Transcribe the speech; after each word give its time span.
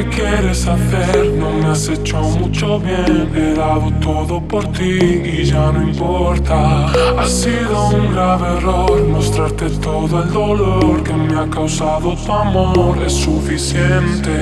Qué 0.00 0.06
quieres 0.06 0.66
hacer, 0.66 1.26
no 1.36 1.50
me 1.52 1.66
has 1.66 1.86
hecho 1.86 2.22
mucho 2.22 2.80
bien. 2.80 3.30
He 3.36 3.52
dado 3.52 3.92
todo 4.00 4.40
por 4.40 4.66
ti 4.72 4.98
y 4.98 5.44
ya 5.44 5.70
no 5.72 5.82
importa. 5.82 6.86
Ha 7.18 7.26
sido 7.26 7.88
un 7.88 8.10
grave 8.10 8.56
error 8.56 9.06
mostrarte 9.08 9.68
todo 9.68 10.22
el 10.22 10.32
dolor 10.32 11.02
que 11.02 11.12
me 11.12 11.38
ha 11.38 11.46
causado 11.50 12.14
tu 12.14 12.32
amor. 12.32 12.96
Es 13.04 13.12
suficiente. 13.12 14.32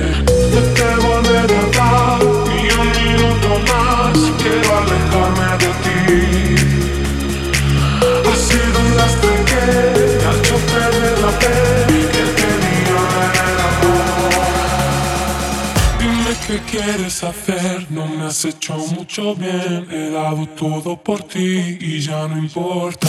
No 0.53 0.61
te 0.77 0.95
volver 1.05 1.51
a 1.51 1.77
dar 1.77 2.23
ni 2.47 2.61
un 2.79 2.87
minuto 2.95 3.49
más. 3.67 4.17
Quiero 4.41 4.69
alejarme 4.79 5.49
de 5.59 5.71
ti. 5.83 5.99
Ha 8.29 8.35
sido 8.47 8.79
un 8.79 8.95
lastre 8.95 9.35
que 9.49 10.25
ha 10.25 10.31
hecho 10.37 10.55
perder 10.71 11.19
la 11.19 11.31
fe 11.31 11.88
Qué 16.49 16.57
quieres 16.61 17.23
hacer, 17.23 17.85
no 17.91 18.07
me 18.07 18.25
has 18.25 18.43
hecho 18.43 18.75
mucho 18.75 19.35
bien. 19.35 19.85
He 19.91 20.09
dado 20.09 20.47
todo 20.47 20.97
por 20.97 21.21
ti 21.21 21.77
y 21.79 21.99
ya 21.99 22.27
no 22.27 22.39
importa. 22.39 23.07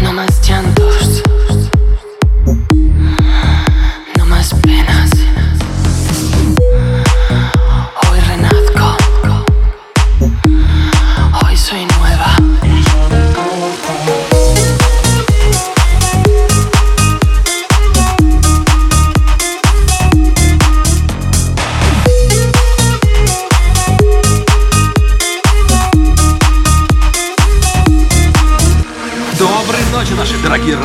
No 0.00 0.12
más 0.12 0.48
llantos. 0.48 1.24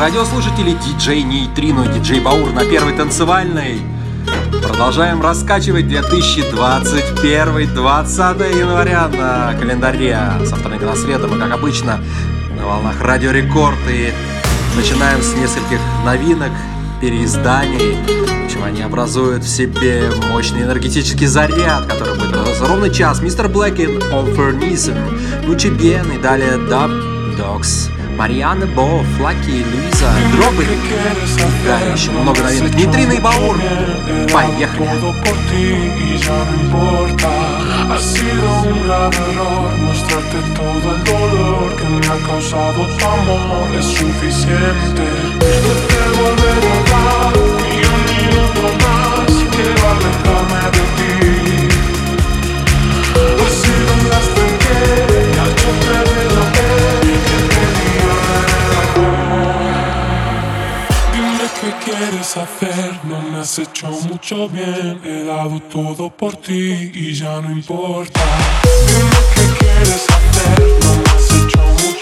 Радиослушатели, 0.08 0.72
диджей 0.72 1.22
Нейтрино 1.22 1.82
и 1.82 1.92
диджей 1.92 2.20
Баур 2.20 2.50
на 2.52 2.64
первой 2.64 2.94
танцевальной. 2.94 3.82
Продолжаем 4.66 5.20
раскачивать 5.20 5.86
2021 5.86 7.74
20 7.74 8.40
января 8.58 9.06
на 9.08 9.52
календаре 9.60 10.18
со 10.46 10.56
вторника 10.56 10.86
на 10.86 10.96
среду. 10.96 11.28
Мы, 11.28 11.38
как 11.38 11.52
обычно, 11.52 12.00
на 12.56 12.66
волнах 12.66 12.98
Радио 13.02 13.32
Рекорд 13.32 13.76
и 13.86 14.10
начинаем 14.76 15.20
с 15.20 15.34
нескольких 15.34 15.80
новинок, 16.06 16.52
переизданий. 17.02 17.98
Общем, 18.46 18.64
они 18.64 18.80
образуют 18.80 19.44
в 19.44 19.48
себе 19.48 20.10
мощный 20.30 20.62
энергетический 20.62 21.26
заряд, 21.26 21.84
который 21.84 22.14
будет 22.14 22.30
продолжаться 22.30 22.66
ровно 22.66 22.88
час. 22.88 23.20
Мистер 23.20 23.50
Блэкин, 23.50 23.98
On 24.10 24.34
Fernism, 24.34 25.46
Гуччи 25.46 25.68
Бен 25.68 26.10
и 26.12 26.18
далее 26.18 26.54
Dub 26.54 27.36
Dogs. 27.36 27.97
Марианна 28.18 28.66
Бо, 28.66 29.04
Флаки, 29.16 29.64
Луиза, 29.64 30.10
Дропы. 30.32 30.66
Да, 31.64 31.78
еще 31.92 32.10
много 32.10 32.42
новинок. 32.42 32.74
Нейтрино 32.74 33.12
и 33.12 33.20
Баур. 33.20 33.56
Поехали. 34.32 34.90
Quiero 49.58 49.90
alejarme 49.90 50.37
quieres 61.88 62.36
hacer, 62.36 63.00
no 63.04 63.22
me 63.22 63.38
has 63.38 63.58
hecho 63.58 63.88
mucho 63.88 64.48
bien. 64.48 65.00
He 65.04 65.24
dado 65.24 65.60
todo 65.60 66.10
por 66.10 66.36
ti 66.36 66.90
y 66.94 67.14
ya 67.14 67.40
no 67.40 67.50
importa. 67.50 68.20
Dime 68.86 69.20
qué 69.34 69.64
quieres 69.64 70.06
hacer, 70.08 70.60
no 70.82 70.96
me 70.96 71.10
has 71.10 71.30
hecho 71.30 71.58
mucho 71.58 71.76
bien. 71.76 71.97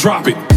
Drop 0.00 0.28
it. 0.28 0.49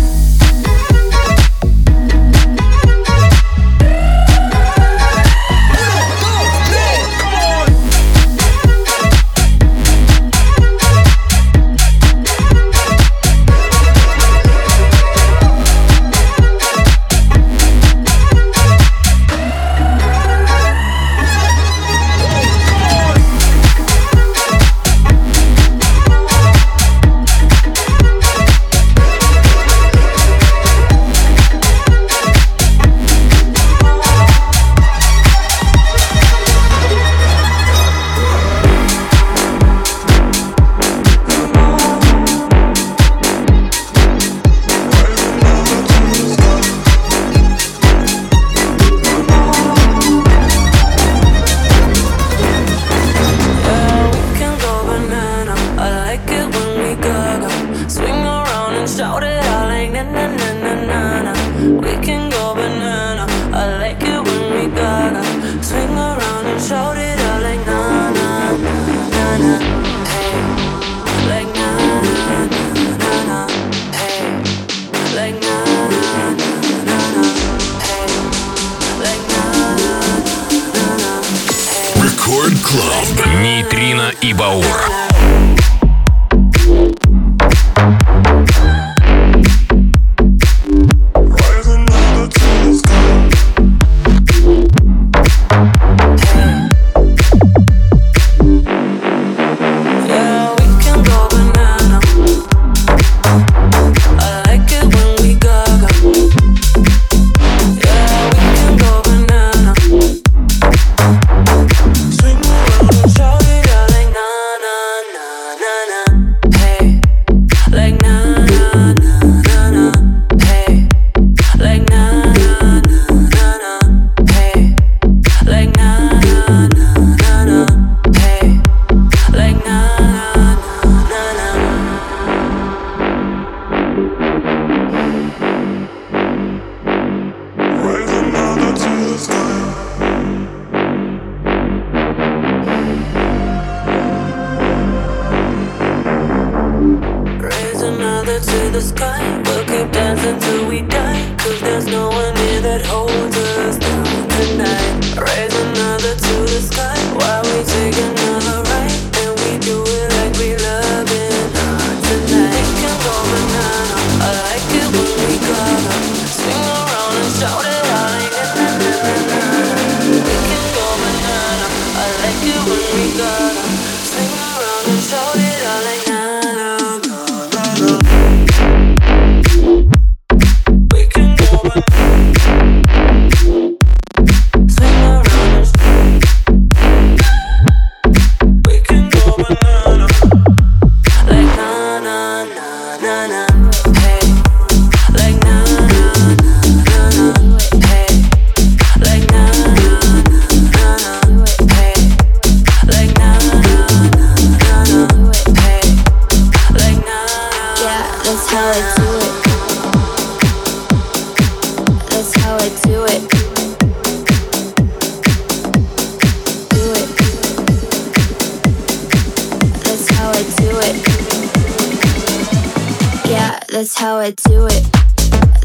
That's 223.84 224.00
how 224.00 224.16
I 224.16 224.32
do 224.32 224.66
it. 224.66 224.82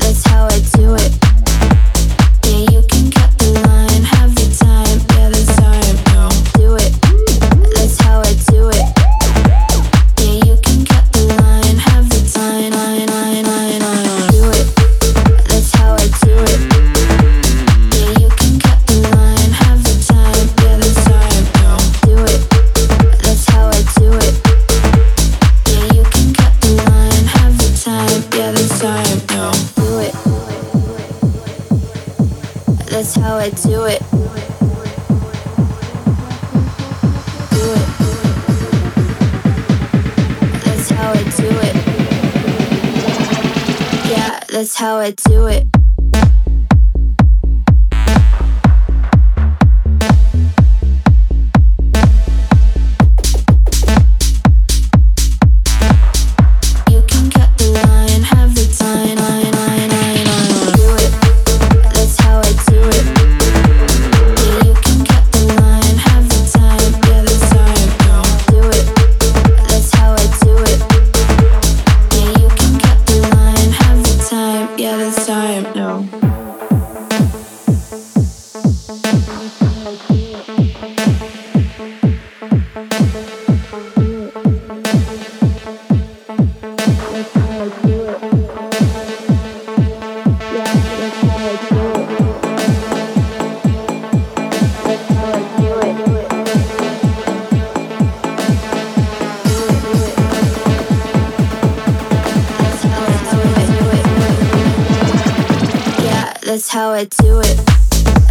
That's 0.01 0.27
how 0.27 0.47
I 0.47 0.59
do 0.75 0.97
it. 0.97 1.28
to 45.17 45.29
do 45.29 45.47
it. 45.47 45.68
That's 106.49 106.71
how 106.71 106.93
I 106.93 107.05
do 107.05 107.41
it. 107.41 107.57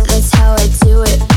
That's 0.08 0.34
how 0.34 0.54
I 0.54 0.68
do 0.82 1.04
it. 1.04 1.37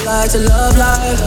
love 0.00 0.06
life 0.06 0.32
to 0.32 0.38
love 0.38 0.78
life. 0.78 1.20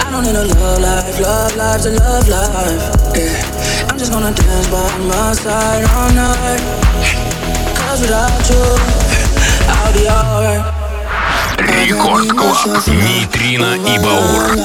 I 0.00 0.10
don't 0.10 0.24
need 0.24 0.34
a 0.34 0.44
love 0.44 0.80
life, 0.80 1.20
love 1.20 1.56
life 1.56 1.82
to 1.82 1.90
love 1.90 2.28
life. 2.28 2.82
Yeah. 3.14 3.88
I'm 3.88 3.98
just 3.98 4.12
gonna 4.12 4.32
dance 4.32 4.68
by 4.68 4.98
my 4.98 5.32
side 5.32 5.84
all 5.94 6.10
night. 6.12 6.60
Cause 7.76 8.00
without 8.00 8.50
you, 8.50 8.62
I'll 9.68 9.92
be 9.92 10.08
alright. 10.08 10.64
Рекорд 11.58 12.28
Клаб, 12.32 12.86
Нейтрино 12.88 13.74
и 13.76 13.98
Баур. 13.98 14.58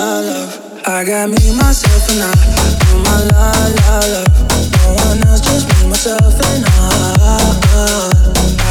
I 0.90 1.04
got 1.04 1.30
me 1.30 1.52
myself 1.54 2.10
and 2.12 2.24
I 2.24 2.32
do 2.80 2.98
my 3.06 3.18
la 3.30 3.52
la 3.78 4.00
la. 4.14 4.24
No 4.74 4.96
one 5.04 5.28
else, 5.28 5.42
just 5.42 5.68
me 5.68 5.90
myself 5.90 6.40
and 6.50 6.66
I. 6.66 6.72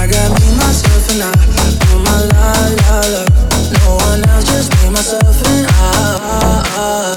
I 0.01 0.07
got 0.07 0.31
me 0.41 0.47
myself 0.57 1.11
and 1.11 1.23
I 1.23 1.33
do 1.81 1.99
my 1.99 2.21
la 2.33 2.53
la 2.81 3.01
la 3.12 3.26
now, 4.21 4.41
just 4.41 4.73
me, 4.83 4.91
myself, 4.91 5.43
and 5.47 5.67
I. 5.69 7.16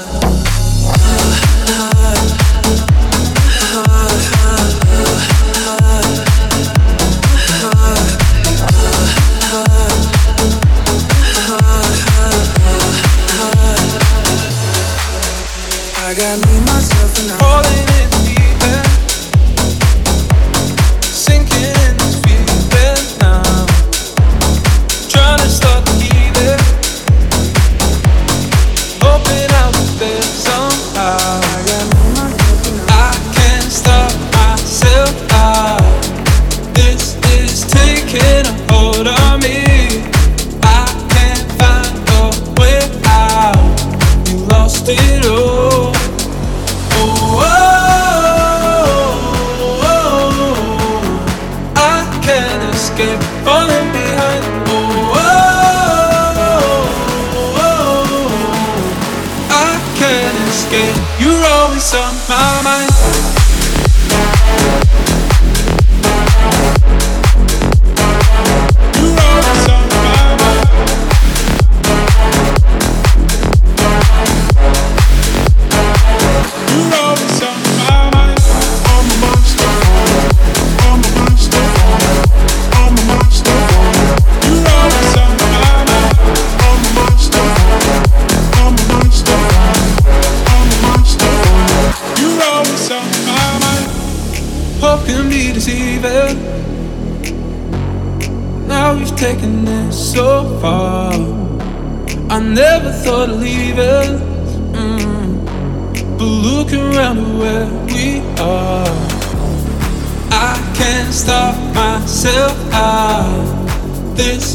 always 61.70 61.94
on 61.94 62.14
my 62.28 62.62
mind. 62.64 63.29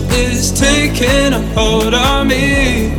Is 0.02 0.52
taking 0.52 1.34
a 1.34 1.42
hold 1.54 1.94
on 1.94 2.28
me. 2.28 2.96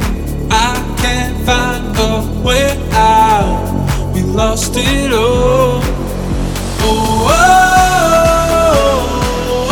I 0.50 0.96
can't 0.98 1.36
find 1.44 1.96
a 1.98 2.22
way 2.42 2.76
out. 2.92 4.12
We 4.14 4.22
lost 4.22 4.72
it 4.76 5.12
all. 5.12 5.80
Oh, 6.80 7.28
oh, 7.28 7.36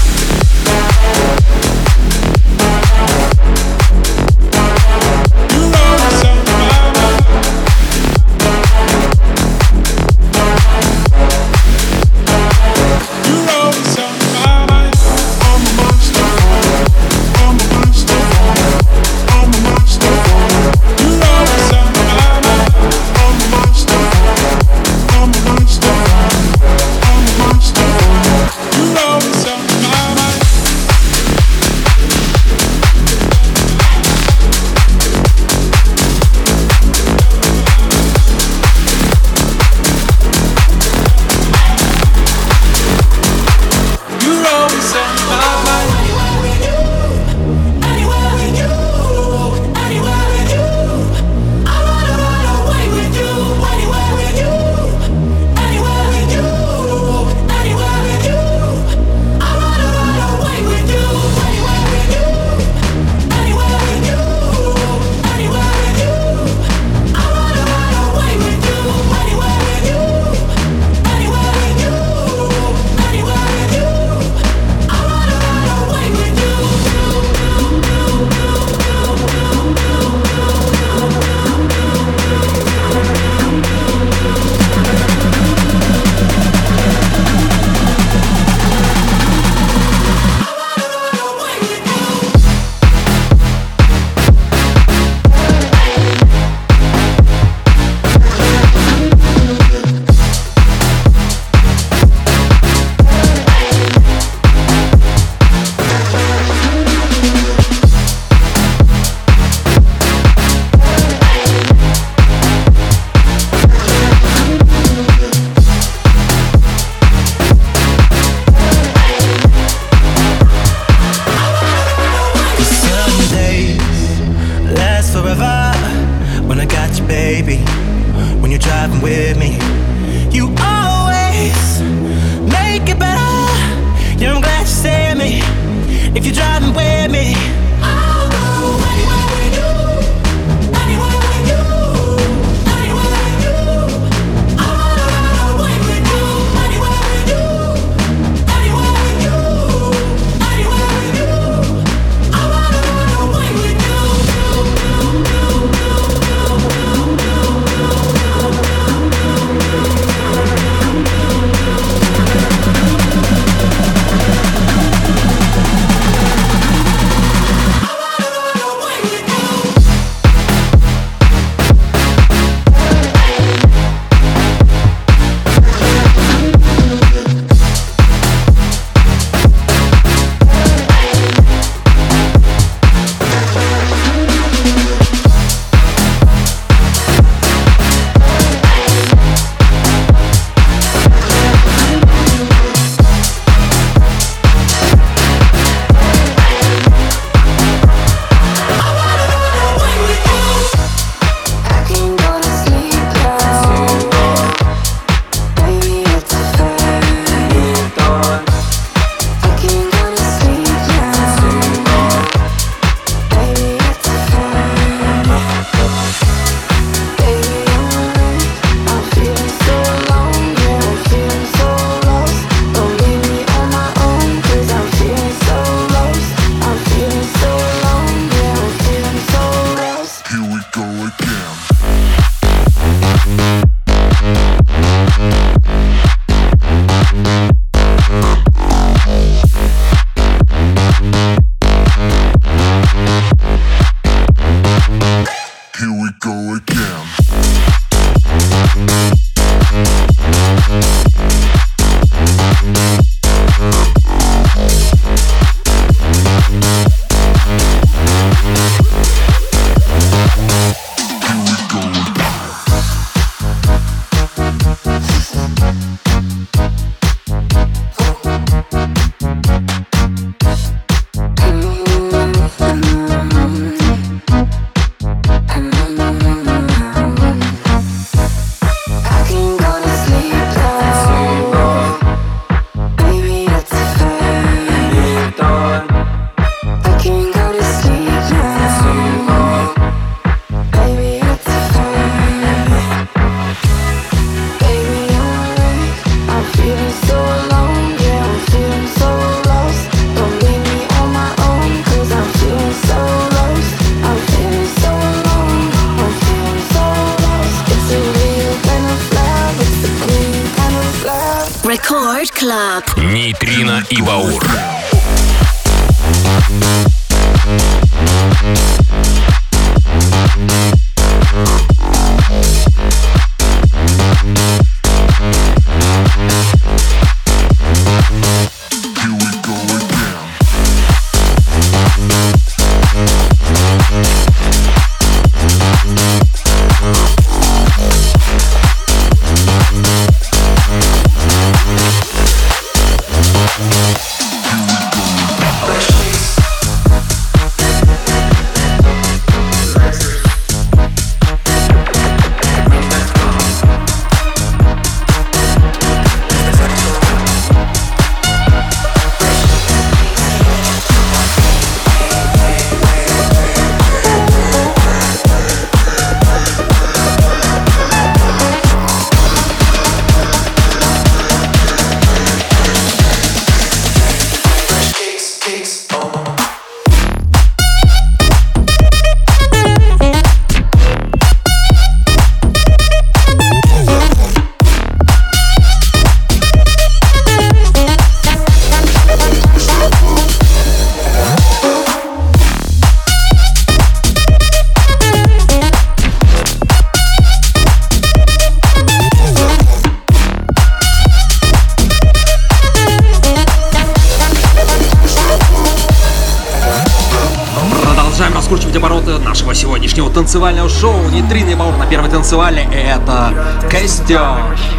танцевали, 412.24 412.66
это 412.72 413.34
Костер. 413.70 414.18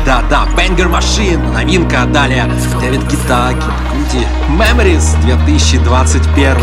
Да-да, 0.04 0.48
Banger 0.58 0.92
Machine, 0.92 1.54
новинка, 1.54 2.06
далее 2.06 2.52
Дэвид 2.82 3.04
Гитаки, 3.04 3.62
Куди, 3.92 4.26
Memories 4.50 5.22
2021. 5.22 6.56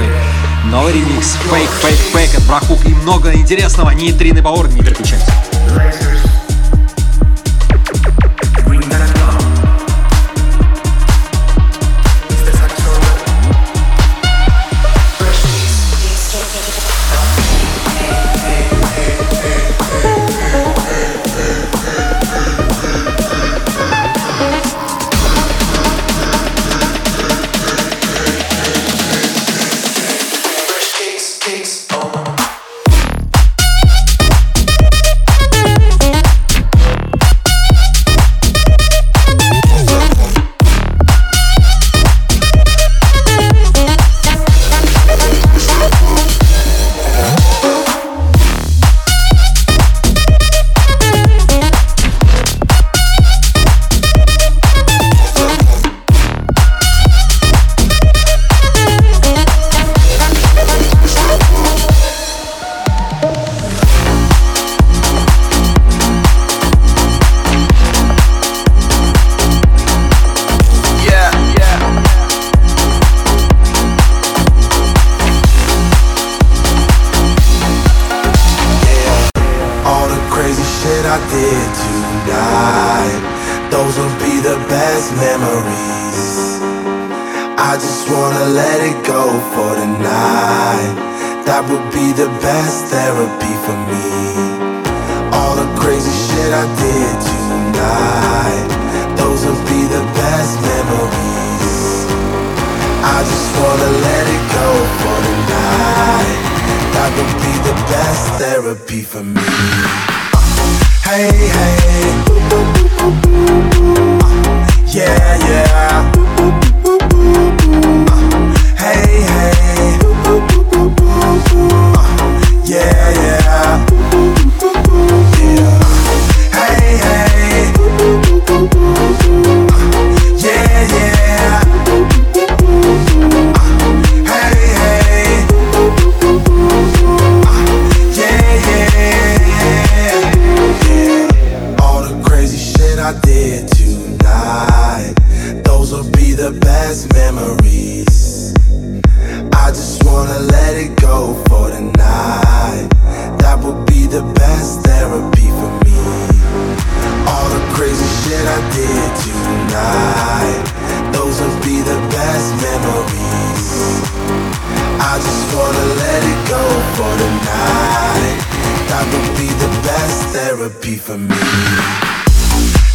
Новый 0.73 0.95
ремикс, 0.95 1.37
фейк, 1.49 1.71
фейк, 1.71 1.99
фейк 2.13 2.35
от 2.37 2.47
Брахук 2.49 2.85
и 2.85 2.95
много 2.95 3.33
интересного. 3.33 3.91
Нейтрино 3.91 4.43
Баур, 4.43 4.67
не 4.71 4.83
переключайтесь. 4.83 6.12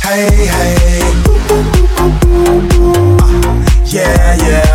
hey, 0.07 0.47
hey. 0.47 1.01
Uh, 1.99 2.13
yeah, 3.85 4.35
yeah. 4.35 4.66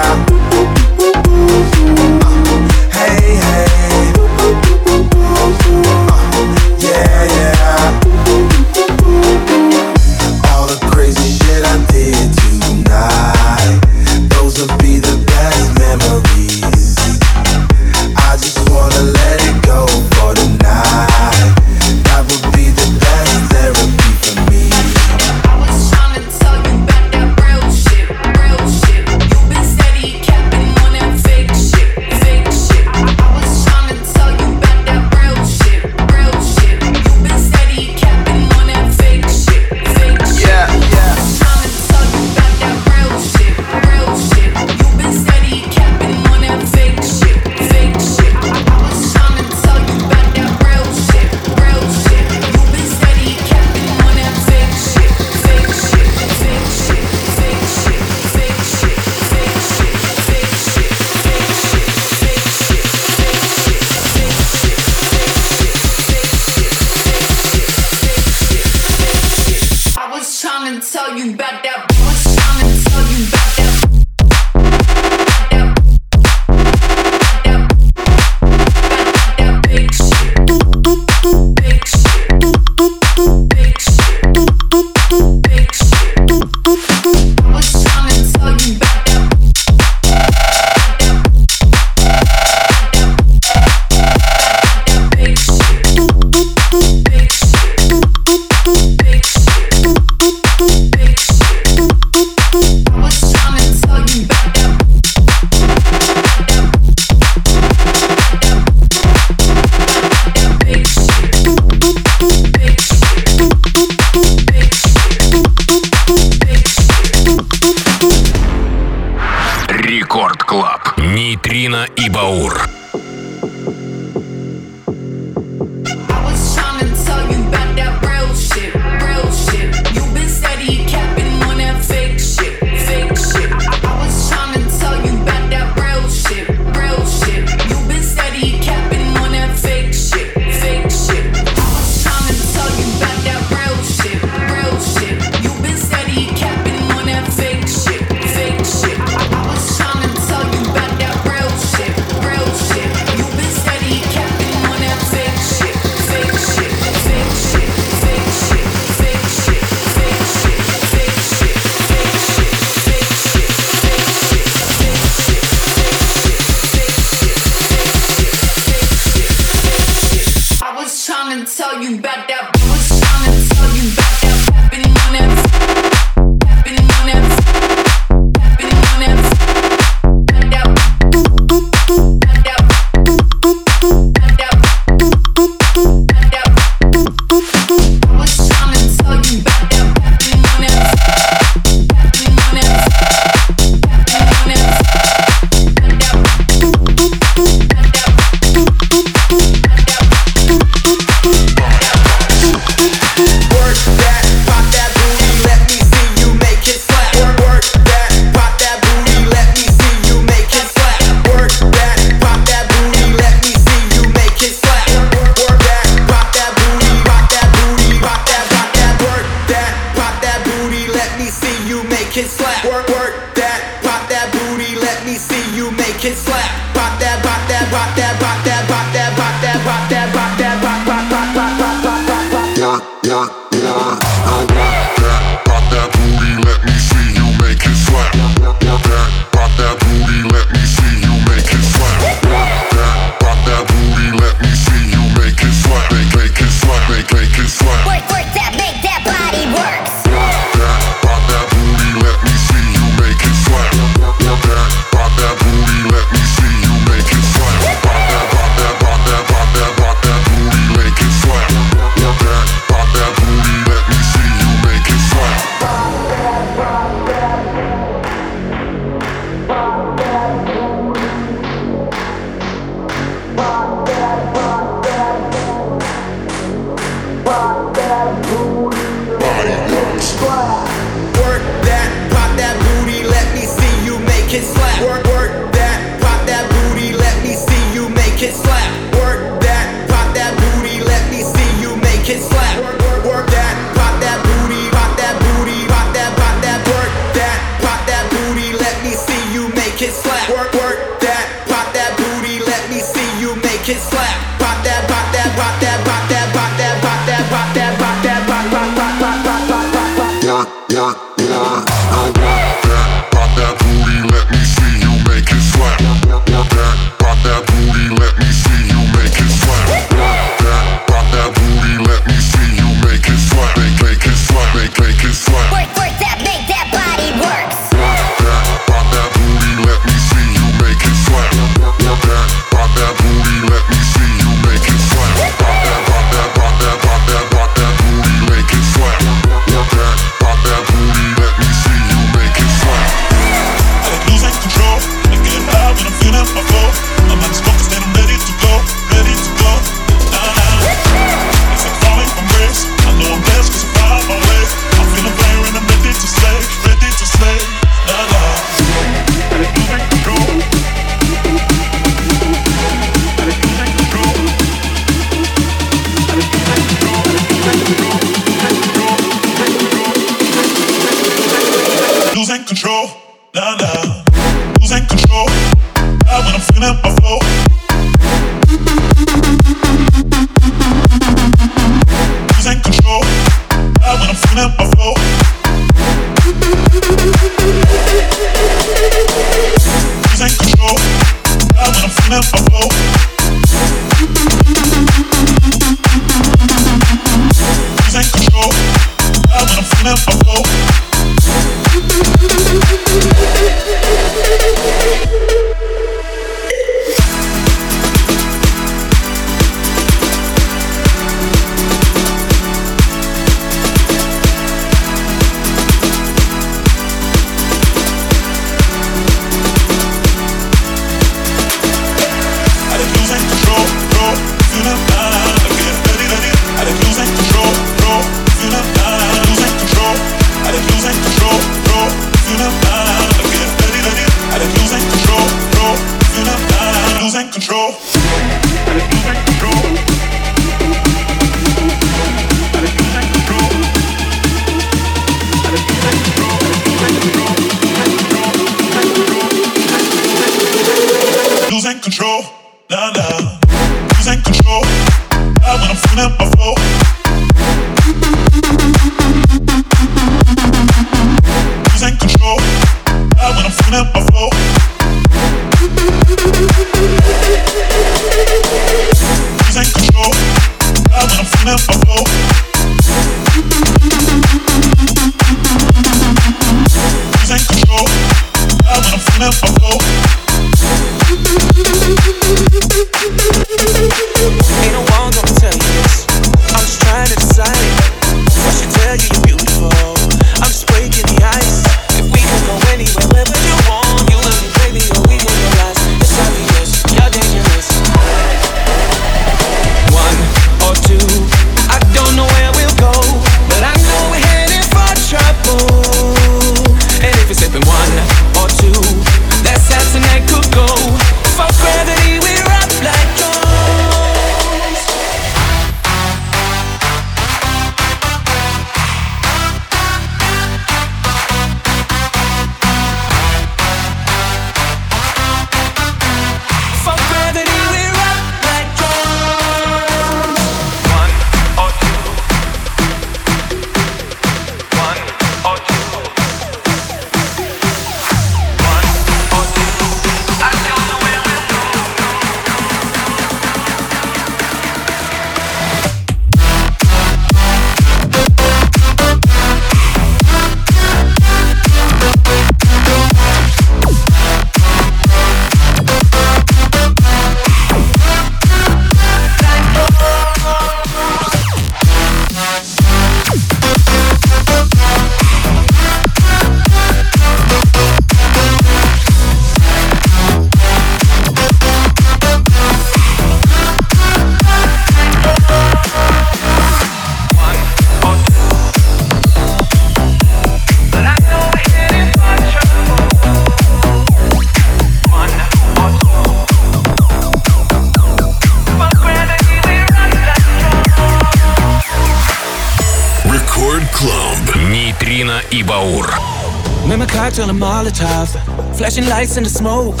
Flashing 598.88 599.10
lights 599.10 599.36
in 599.36 599.44
the 599.44 599.50
smoke. 599.50 600.00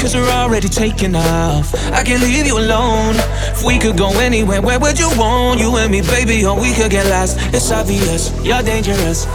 Cause 0.00 0.14
we're 0.14 0.26
already 0.30 0.68
taking 0.68 1.14
off. 1.14 1.74
I 1.92 2.02
can't 2.02 2.22
leave 2.22 2.46
you 2.46 2.56
alone. 2.56 3.14
If 3.52 3.62
we 3.62 3.78
could 3.78 3.98
go 3.98 4.08
anywhere, 4.18 4.62
where 4.62 4.80
would 4.80 4.98
you 4.98 5.10
want? 5.18 5.60
You 5.60 5.76
and 5.76 5.92
me, 5.92 6.00
baby, 6.00 6.42
or 6.46 6.58
we 6.58 6.72
could 6.72 6.90
get 6.90 7.04
lost. 7.10 7.36
It's 7.52 7.70
obvious, 7.70 8.32
you're 8.42 8.62
dangerous. 8.62 9.26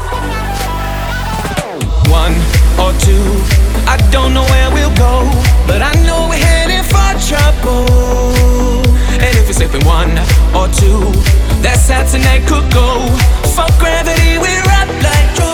One 2.09 2.33
or 2.81 2.89
two, 3.05 3.21
I 3.85 4.01
don't 4.09 4.33
know 4.33 4.49
where 4.49 4.73
we'll 4.73 4.97
go. 4.97 5.29
But 5.69 5.83
I 5.83 5.93
know 6.01 6.25
we're 6.25 6.41
heading 6.41 6.81
for 6.81 7.13
trouble. 7.29 7.85
And 9.21 9.31
if 9.37 9.47
it's 9.47 9.59
slipping 9.59 9.85
one 9.85 10.09
or 10.57 10.65
two, 10.73 11.05
that's 11.61 11.87
how 11.87 12.01
tonight 12.09 12.49
could 12.49 12.65
go. 12.73 13.05
Fuck 13.53 13.77
gravity, 13.77 14.39
we're 14.41 14.65
up 14.73 14.89
like 15.05 15.50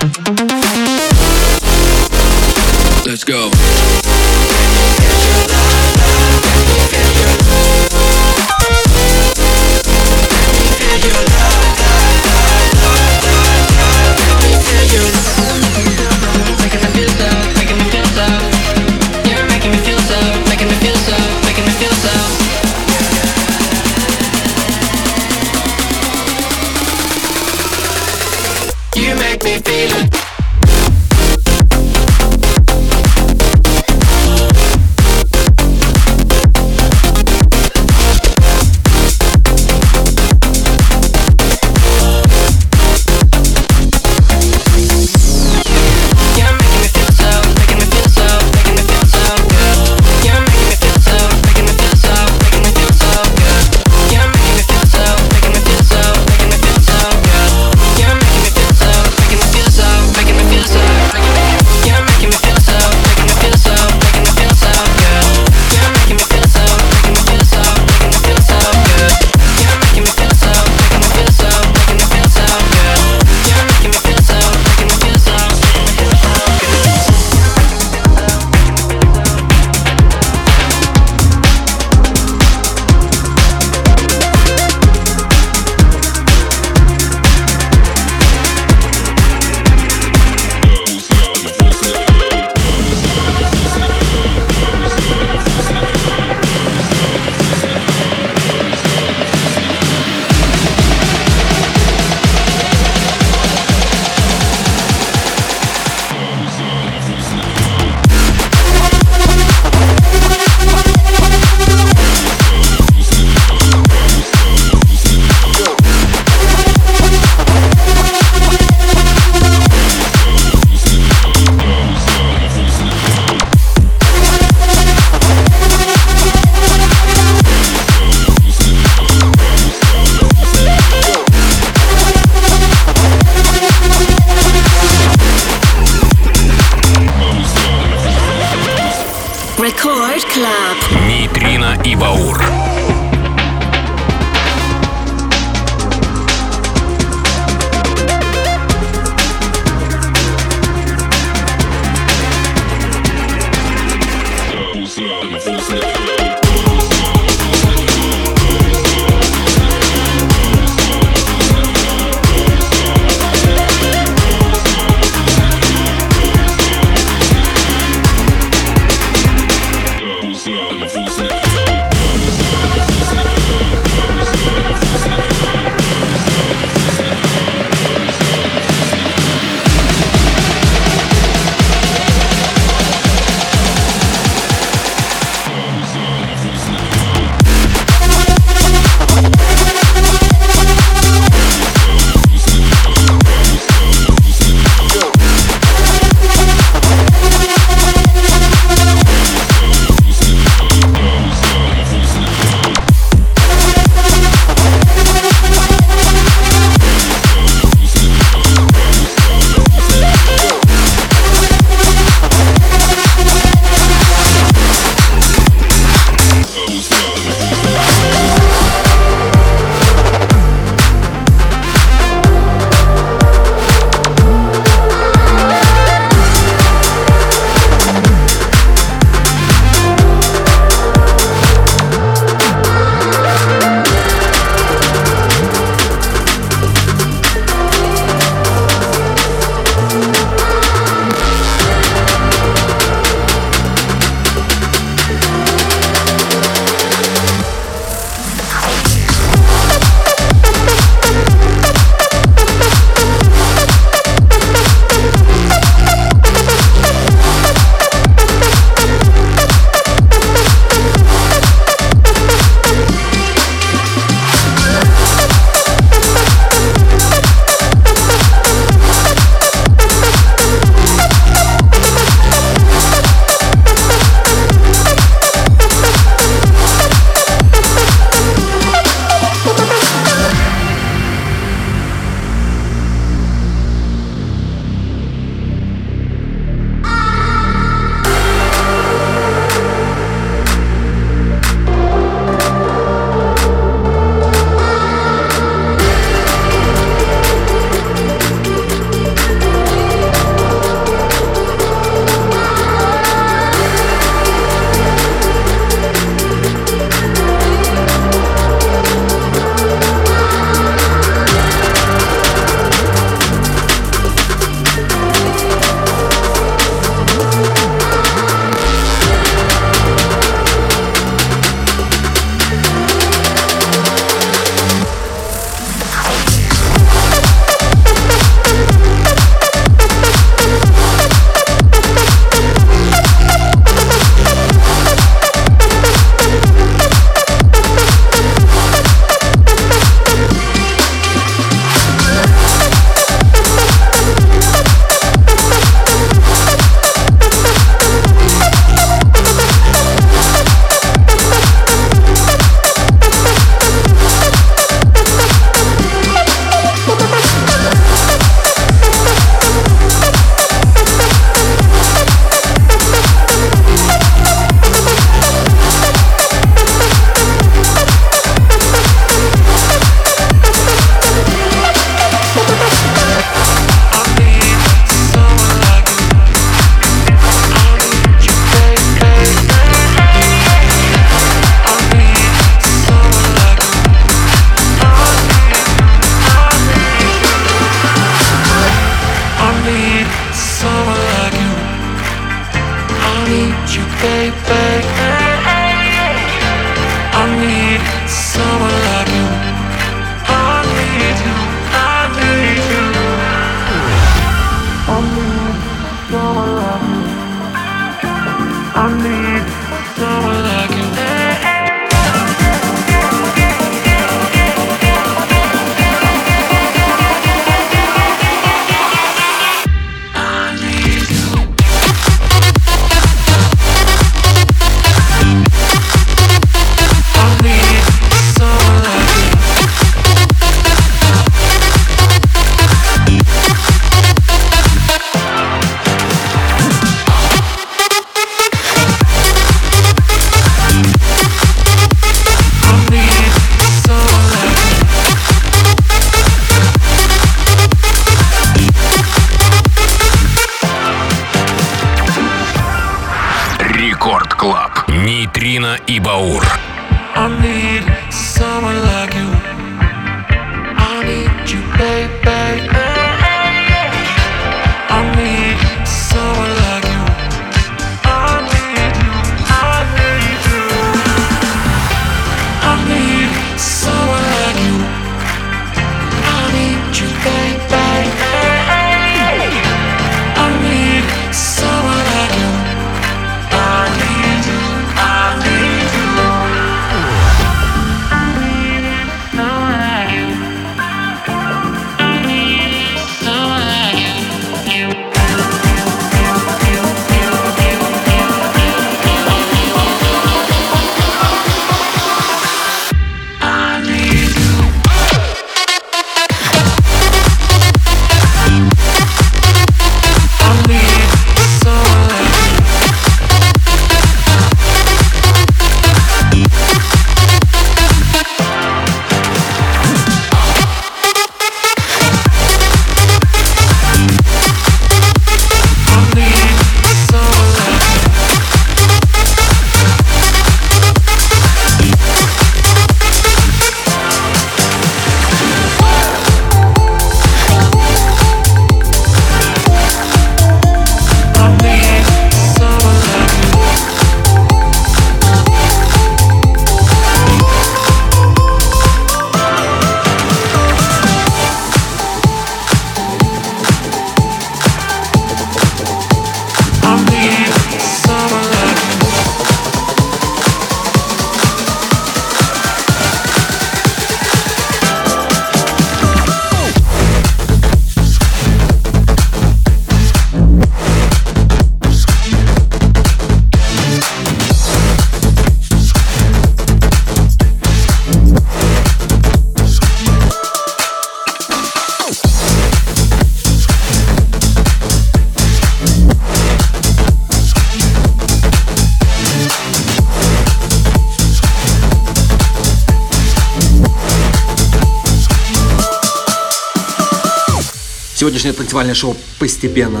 Сегодняшнее 598.50 598.66
танцевальное 598.66 598.94
шоу 598.94 599.16
постепенно 599.38 600.00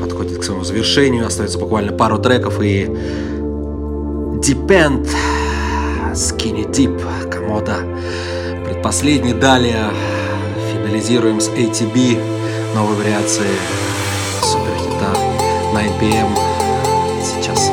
подходит 0.00 0.38
к 0.38 0.42
своему 0.42 0.64
завершению. 0.64 1.26
Остается 1.26 1.58
буквально 1.58 1.92
пару 1.92 2.18
треков 2.18 2.60
и 2.60 2.86
Depend, 4.42 5.08
Skinny 6.12 6.68
Deep, 6.68 7.30
Комода. 7.30 7.76
Предпоследний. 8.64 9.32
Далее 9.32 9.90
финализируем 10.72 11.40
с 11.40 11.48
ATB 11.50 12.18
новой 12.74 12.96
вариации 12.96 13.46
суперхита 14.42 15.16
9pm. 15.72 16.36
Сейчас 17.22 17.70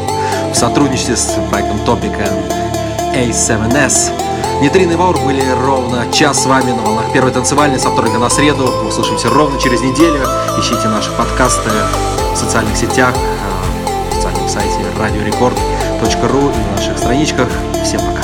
в 0.52 0.56
сотрудничестве 0.56 1.16
с 1.16 1.36
проектом 1.50 1.78
Topic 1.80 2.16
and 2.22 3.32
A7S. 3.32 4.25
Нитрин 4.62 4.90
и 4.92 4.96
Ваур 4.96 5.18
были 5.20 5.44
ровно 5.50 6.12
час 6.12 6.44
с 6.44 6.46
вами 6.46 6.72
на 6.72 6.82
волнах 6.82 7.12
первой 7.12 7.32
танцевальной 7.32 7.78
со 7.78 7.90
вторника 7.90 8.18
на 8.20 8.30
среду. 8.30 8.72
Услышимся 8.88 9.30
ровно 9.30 9.60
через 9.60 9.82
неделю. 9.82 10.22
Ищите 10.58 10.88
наши 10.88 11.12
подкасты 11.12 11.70
в 12.34 12.38
социальных 12.38 12.78
сетях, 12.78 13.14
э, 13.16 14.12
в 14.12 14.14
официальном 14.14 14.48
сайте 14.48 14.80
radiorecord.ru 14.98 16.54
и 16.54 16.58
на 16.58 16.72
наших 16.78 16.98
страничках. 16.98 17.50
Всем 17.84 18.00
пока. 18.00 18.15